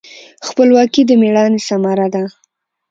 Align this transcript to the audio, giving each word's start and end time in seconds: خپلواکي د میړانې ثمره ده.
خپلواکي 0.47 1.01
د 1.05 1.11
میړانې 1.21 1.59
ثمره 1.67 2.07
ده. 2.13 2.23